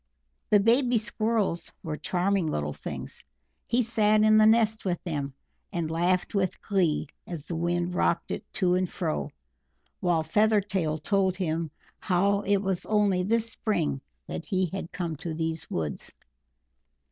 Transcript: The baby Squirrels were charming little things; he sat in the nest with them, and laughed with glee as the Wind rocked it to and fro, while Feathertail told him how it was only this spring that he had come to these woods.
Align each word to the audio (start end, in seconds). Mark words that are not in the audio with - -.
The 0.49 0.59
baby 0.59 0.97
Squirrels 0.97 1.71
were 1.83 1.95
charming 1.95 2.47
little 2.47 2.73
things; 2.73 3.23
he 3.67 3.83
sat 3.83 4.23
in 4.23 4.39
the 4.39 4.47
nest 4.47 4.83
with 4.83 4.97
them, 5.03 5.35
and 5.71 5.91
laughed 5.91 6.33
with 6.33 6.59
glee 6.59 7.05
as 7.27 7.45
the 7.45 7.55
Wind 7.55 7.93
rocked 7.93 8.31
it 8.31 8.43
to 8.53 8.73
and 8.73 8.89
fro, 8.89 9.29
while 9.99 10.23
Feathertail 10.23 10.97
told 11.03 11.35
him 11.35 11.69
how 11.99 12.39
it 12.41 12.57
was 12.63 12.83
only 12.87 13.21
this 13.21 13.51
spring 13.51 14.01
that 14.25 14.47
he 14.47 14.65
had 14.73 14.91
come 14.91 15.17
to 15.17 15.35
these 15.35 15.69
woods. 15.69 16.11